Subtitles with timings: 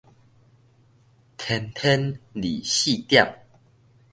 [1.37, 3.45] 天天二四點